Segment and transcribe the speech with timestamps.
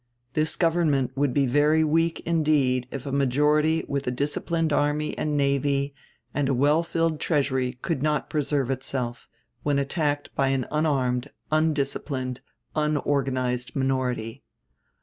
[0.33, 5.37] This government would be very weak indeed if a majority with a disciplined army and
[5.37, 5.93] navy
[6.33, 9.27] and a well filled treasury could not preserve itself,
[9.61, 12.39] when attacked by an unarmed, undisciplined,
[12.75, 14.41] unorganized minority.